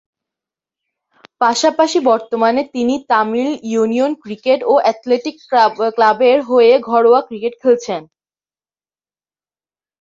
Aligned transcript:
পাশাপাশি 1.41 1.99
বর্তমানে 2.09 2.61
তিনি 2.75 2.95
তামিল 3.09 3.49
ইউনিয়ন 3.71 4.11
ক্রিকেট 4.23 4.59
ও 4.63 4.73
অ্যাথলেটিক 4.83 5.35
ক্লাবের 5.95 6.37
হয়ে 6.49 6.73
ঘরোয়া 6.89 7.21
ক্রিকেটে 7.27 7.57
খেলছেন। 7.63 8.01